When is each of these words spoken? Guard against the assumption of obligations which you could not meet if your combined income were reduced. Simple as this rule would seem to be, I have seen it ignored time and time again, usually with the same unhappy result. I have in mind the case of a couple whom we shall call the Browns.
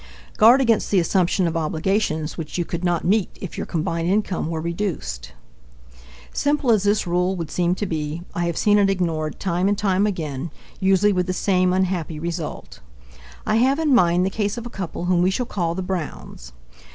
Guard 0.35 0.61
against 0.61 0.89
the 0.89 0.97
assumption 0.99 1.45
of 1.45 1.55
obligations 1.55 2.35
which 2.35 2.57
you 2.57 2.65
could 2.65 2.83
not 2.83 3.05
meet 3.05 3.29
if 3.39 3.55
your 3.55 3.67
combined 3.67 4.09
income 4.09 4.49
were 4.49 4.59
reduced. 4.59 5.33
Simple 6.33 6.71
as 6.71 6.81
this 6.81 7.05
rule 7.05 7.35
would 7.35 7.51
seem 7.51 7.75
to 7.75 7.85
be, 7.85 8.23
I 8.33 8.47
have 8.47 8.57
seen 8.57 8.79
it 8.79 8.89
ignored 8.89 9.39
time 9.39 9.67
and 9.67 9.77
time 9.77 10.07
again, 10.07 10.49
usually 10.79 11.13
with 11.13 11.27
the 11.27 11.33
same 11.33 11.71
unhappy 11.71 12.19
result. 12.19 12.79
I 13.45 13.57
have 13.57 13.77
in 13.77 13.93
mind 13.93 14.25
the 14.25 14.31
case 14.31 14.57
of 14.57 14.65
a 14.65 14.71
couple 14.71 15.05
whom 15.05 15.21
we 15.21 15.29
shall 15.29 15.45
call 15.45 15.75
the 15.75 15.83
Browns. 15.83 16.51